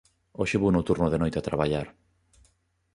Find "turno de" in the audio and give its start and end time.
0.87-1.21